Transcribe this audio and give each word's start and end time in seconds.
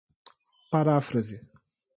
paráfrase 0.71 1.37